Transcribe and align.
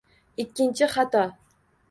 Ikkinchi 0.43 0.89
xato. 0.95 1.23